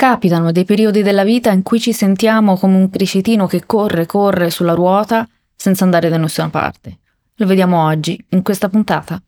[0.00, 4.48] Capitano dei periodi della vita in cui ci sentiamo come un cricetino che corre, corre
[4.48, 7.00] sulla ruota senza andare da nessuna parte.
[7.34, 9.20] Lo vediamo oggi, in questa puntata.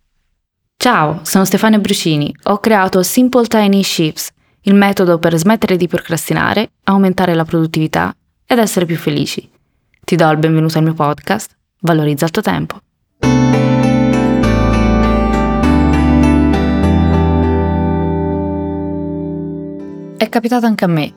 [0.74, 2.34] Ciao, sono Stefania Brucini.
[2.44, 4.30] Ho creato Simple Tiny Shifts,
[4.62, 9.46] il metodo per smettere di procrastinare, aumentare la produttività ed essere più felici.
[10.02, 12.80] Ti do il benvenuto al mio podcast, Valorizza il tuo tempo.
[20.32, 21.12] È capitato anche a me,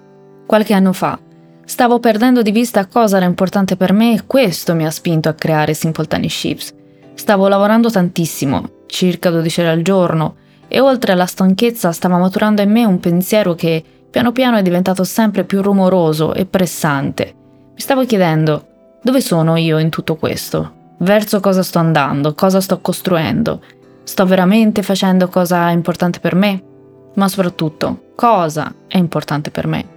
[0.46, 1.18] qualche anno fa.
[1.64, 5.34] Stavo perdendo di vista cosa era importante per me e questo mi ha spinto a
[5.34, 6.74] creare Simple Tiny Shifts.
[7.14, 10.36] Stavo lavorando tantissimo, circa 12 ore al giorno,
[10.68, 13.82] e oltre alla stanchezza stava maturando in me un pensiero che
[14.12, 17.34] piano piano è diventato sempre più rumoroso e pressante.
[17.74, 18.68] Mi stavo chiedendo,
[19.02, 20.74] dove sono io in tutto questo?
[20.98, 22.34] Verso cosa sto andando?
[22.34, 23.62] Cosa sto costruendo?
[24.04, 26.74] Sto veramente facendo cosa importante per me?
[27.16, 29.94] Ma soprattutto, cosa è importante per me.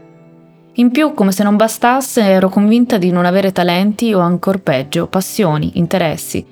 [0.74, 5.08] In più, come se non bastasse, ero convinta di non avere talenti o ancor peggio,
[5.08, 6.44] passioni, interessi.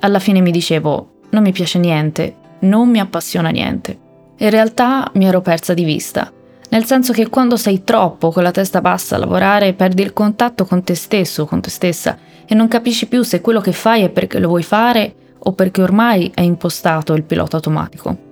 [0.00, 3.98] Alla fine mi dicevo, non mi piace niente, non mi appassiona niente.
[4.38, 6.32] In realtà mi ero persa di vista,
[6.70, 10.64] nel senso che quando sei troppo con la testa bassa a lavorare perdi il contatto
[10.64, 14.02] con te stesso o con te stessa e non capisci più se quello che fai
[14.02, 18.25] è perché lo vuoi fare o perché ormai è impostato il pilota automatico.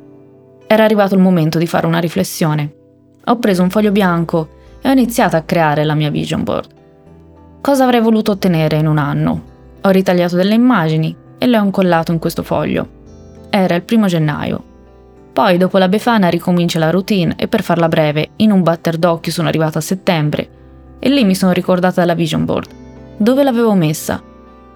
[0.74, 2.82] Era arrivato il momento di fare una riflessione
[3.26, 4.48] ho preso un foglio bianco
[4.82, 6.66] e ho iniziato a creare la mia vision board.
[7.60, 9.42] Cosa avrei voluto ottenere in un anno?
[9.82, 12.88] Ho ritagliato delle immagini e le ho incollato in questo foglio.
[13.50, 14.64] Era il primo gennaio.
[15.32, 19.30] Poi, dopo la Befana, ricomincia la routine e per farla breve, in un batter d'occhio
[19.30, 20.48] sono arrivata a settembre
[20.98, 22.68] e lì mi sono ricordata della vision board.
[23.16, 24.20] Dove l'avevo messa?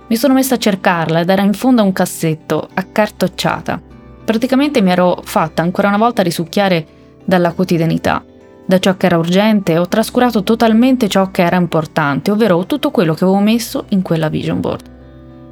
[0.07, 3.88] Mi sono messa a cercarla ed era in fondo a un cassetto, accartocciata.
[4.29, 6.87] Praticamente mi ero fatta ancora una volta risucchiare
[7.25, 8.23] dalla quotidianità
[8.67, 13.15] da ciò che era urgente, ho trascurato totalmente ciò che era importante, ovvero tutto quello
[13.15, 14.91] che avevo messo in quella vision board.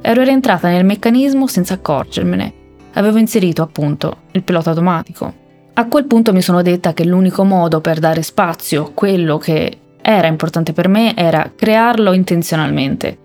[0.01, 2.53] Ero rientrata nel meccanismo senza accorgermene.
[2.93, 5.33] Avevo inserito, appunto, il pilota automatico.
[5.73, 9.79] A quel punto mi sono detta che l'unico modo per dare spazio a quello che
[9.99, 13.17] era importante per me era crearlo intenzionalmente.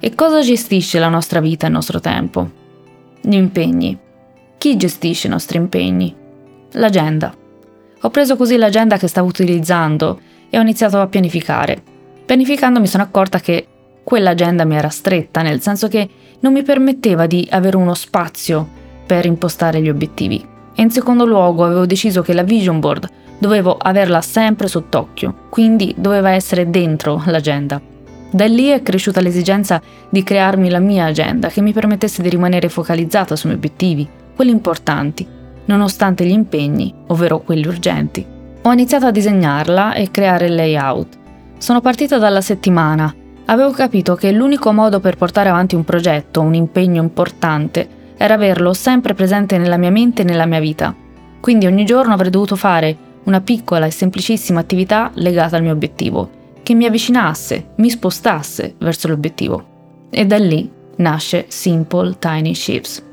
[0.00, 2.48] E cosa gestisce la nostra vita e il nostro tempo?
[3.20, 4.03] Gli impegni.
[4.58, 6.14] Chi gestisce i nostri impegni?
[6.72, 7.34] L'agenda.
[8.00, 10.20] Ho preso così l'agenda che stavo utilizzando
[10.50, 11.82] e ho iniziato a pianificare.
[12.24, 13.66] Pianificando mi sono accorta che
[14.02, 16.08] quell'agenda mi era stretta, nel senso che
[16.40, 18.66] non mi permetteva di avere uno spazio
[19.06, 20.46] per impostare gli obiettivi.
[20.74, 25.94] E in secondo luogo avevo deciso che la vision board dovevo averla sempre sott'occhio, quindi
[25.96, 27.80] doveva essere dentro l'agenda.
[28.30, 32.68] Da lì è cresciuta l'esigenza di crearmi la mia agenda che mi permettesse di rimanere
[32.68, 35.26] focalizzata sui miei obiettivi, quelli importanti,
[35.66, 38.24] nonostante gli impegni, ovvero quelli urgenti.
[38.62, 41.18] Ho iniziato a disegnarla e creare il layout.
[41.58, 43.14] Sono partita dalla settimana.
[43.46, 47.86] Avevo capito che l'unico modo per portare avanti un progetto, un impegno importante,
[48.16, 50.94] era averlo sempre presente nella mia mente e nella mia vita.
[51.40, 56.30] Quindi ogni giorno avrei dovuto fare una piccola e semplicissima attività legata al mio obiettivo,
[56.62, 60.08] che mi avvicinasse, mi spostasse verso l'obiettivo.
[60.10, 63.12] E da lì nasce Simple Tiny Shifts.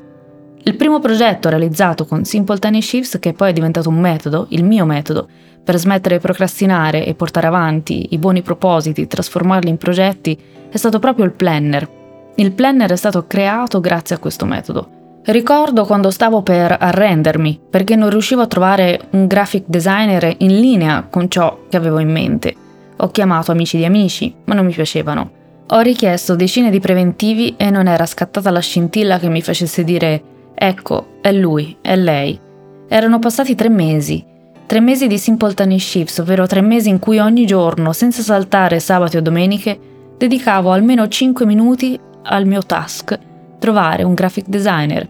[0.64, 4.62] Il primo progetto realizzato con Simple Tiny Shifts, che poi è diventato un metodo, il
[4.62, 5.26] mio metodo,
[5.64, 10.38] per smettere di procrastinare e portare avanti i buoni propositi, trasformarli in progetti,
[10.70, 11.88] è stato proprio il planner.
[12.36, 15.20] Il planner è stato creato grazie a questo metodo.
[15.24, 21.06] Ricordo quando stavo per arrendermi, perché non riuscivo a trovare un graphic designer in linea
[21.10, 22.54] con ciò che avevo in mente.
[22.98, 25.30] Ho chiamato amici di amici, ma non mi piacevano.
[25.68, 30.22] Ho richiesto decine di preventivi e non era scattata la scintilla che mi facesse dire
[30.64, 32.38] Ecco, è lui, è lei.
[32.86, 34.24] Erano passati tre mesi.
[34.64, 38.78] Tre mesi di Simple Tiny Shifts, ovvero tre mesi in cui ogni giorno, senza saltare
[38.78, 39.76] sabati o domeniche,
[40.16, 43.18] dedicavo almeno 5 minuti al mio task,
[43.58, 45.08] trovare un graphic designer.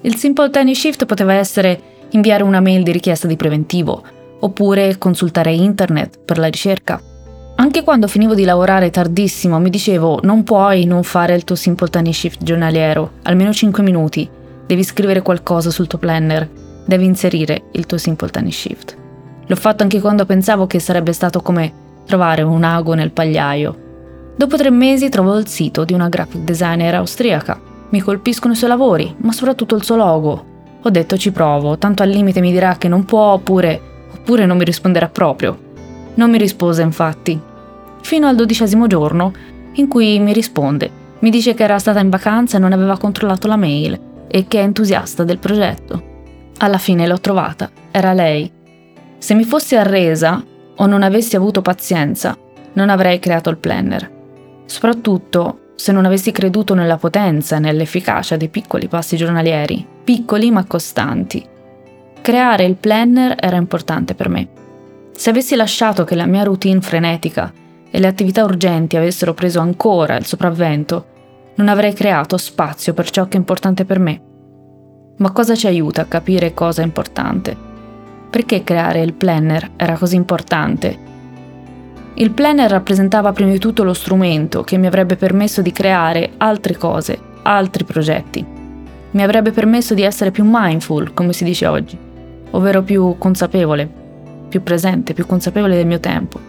[0.00, 1.78] Il Simple Tiny Shift poteva essere
[2.12, 4.02] inviare una mail di richiesta di preventivo,
[4.40, 6.98] oppure consultare internet per la ricerca.
[7.56, 11.90] Anche quando finivo di lavorare tardissimo mi dicevo non puoi non fare il tuo Simple
[11.90, 14.36] Tiny Shift giornaliero, almeno 5 minuti,
[14.68, 16.46] Devi scrivere qualcosa sul tuo planner,
[16.84, 18.96] devi inserire il tuo Simple Tiny Shift.
[19.46, 21.72] L'ho fatto anche quando pensavo che sarebbe stato come
[22.04, 23.86] trovare un ago nel pagliaio.
[24.36, 27.58] Dopo tre mesi trovo il sito di una graphic designer austriaca.
[27.88, 30.44] Mi colpiscono i suoi lavori, ma soprattutto il suo logo.
[30.82, 33.80] Ho detto ci provo, tanto al limite mi dirà che non può oppure,
[34.16, 35.58] oppure non mi risponderà proprio.
[36.16, 37.40] Non mi rispose infatti.
[38.02, 39.32] Fino al dodicesimo giorno
[39.72, 40.90] in cui mi risponde.
[41.20, 44.60] Mi dice che era stata in vacanza e non aveva controllato la mail e che
[44.60, 46.02] è entusiasta del progetto.
[46.58, 48.50] Alla fine l'ho trovata, era lei.
[49.18, 50.44] Se mi fossi arresa
[50.76, 52.36] o non avessi avuto pazienza,
[52.74, 54.16] non avrei creato il planner
[54.68, 60.64] soprattutto se non avessi creduto nella potenza e nell'efficacia dei piccoli passi giornalieri, piccoli ma
[60.64, 61.44] costanti.
[62.20, 64.48] Creare il planner era importante per me.
[65.12, 67.52] Se avessi lasciato che la mia routine frenetica
[67.90, 71.06] e le attività urgenti avessero preso ancora il sopravvento,
[71.58, 74.20] non avrei creato spazio per ciò che è importante per me.
[75.18, 77.56] Ma cosa ci aiuta a capire cosa è importante?
[78.28, 81.08] Perché creare il planner era così importante
[82.20, 86.76] il planner rappresentava prima di tutto lo strumento che mi avrebbe permesso di creare altre
[86.76, 88.44] cose, altri progetti.
[89.12, 91.96] Mi avrebbe permesso di essere più mindful, come si dice oggi,
[92.50, 93.88] ovvero più consapevole,
[94.48, 96.40] più presente, più consapevole del mio tempo.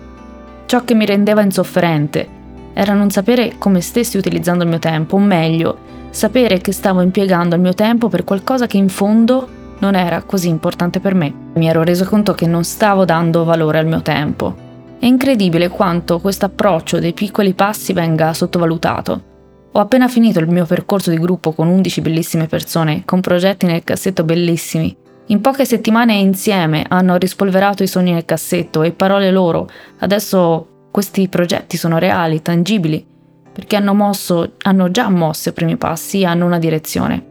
[0.66, 2.28] Ciò che mi rendeva insofferente
[2.74, 5.78] era non sapere come stessi utilizzando il mio tempo, o meglio,
[6.10, 9.48] sapere che stavo impiegando il mio tempo per qualcosa che in fondo
[9.80, 11.34] non era così importante per me.
[11.54, 14.68] Mi ero reso conto che non stavo dando valore al mio tempo
[15.00, 19.24] è incredibile quanto questo approccio dei piccoli passi venga sottovalutato.
[19.72, 23.86] Ho appena finito il mio percorso di gruppo con 11 bellissime persone, con progetti nel
[23.86, 24.94] cassetto bellissimi.
[25.28, 29.70] In poche settimane insieme hanno rispolverato i sogni nel cassetto e parole loro.
[30.00, 33.06] Adesso questi progetti sono reali, tangibili,
[33.52, 37.26] perché hanno mosso, hanno già mosso i primi passi e hanno una direzione.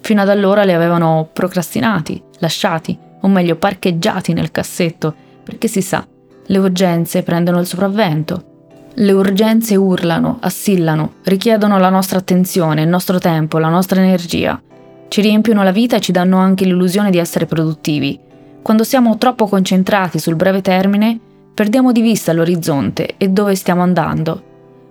[0.00, 6.06] Fino ad allora li avevano procrastinati, lasciati, o meglio parcheggiati nel cassetto, perché si sa,
[6.46, 8.52] le urgenze prendono il sopravvento.
[8.96, 14.60] Le urgenze urlano, assillano, richiedono la nostra attenzione, il nostro tempo, la nostra energia.
[15.08, 18.20] Ci riempiono la vita e ci danno anche l'illusione di essere produttivi.
[18.62, 21.18] Quando siamo troppo concentrati sul breve termine,
[21.54, 24.42] perdiamo di vista l'orizzonte e dove stiamo andando.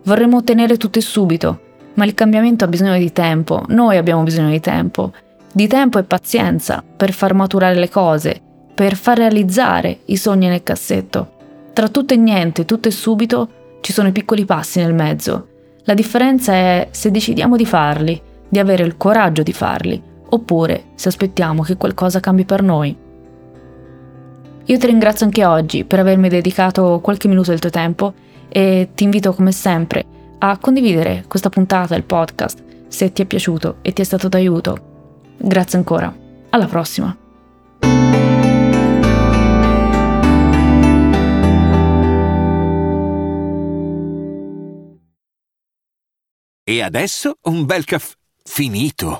[0.03, 1.59] Vorremmo ottenere tutto e subito,
[1.95, 5.11] ma il cambiamento ha bisogno di tempo, noi abbiamo bisogno di tempo.
[5.51, 8.41] Di tempo e pazienza per far maturare le cose,
[8.73, 11.31] per far realizzare i sogni nel cassetto.
[11.73, 13.49] Tra tutto e niente, tutto e subito,
[13.81, 15.49] ci sono i piccoli passi nel mezzo.
[15.83, 21.09] La differenza è se decidiamo di farli, di avere il coraggio di farli, oppure se
[21.09, 23.02] aspettiamo che qualcosa cambi per noi.
[24.65, 28.13] Io ti ringrazio anche oggi per avermi dedicato qualche minuto del tuo tempo
[28.47, 30.05] e ti invito come sempre
[30.39, 34.91] a condividere questa puntata del podcast se ti è piaciuto e ti è stato d'aiuto.
[35.37, 36.15] Grazie ancora.
[36.49, 37.17] Alla prossima.
[46.65, 49.19] E adesso un bel caffè finito.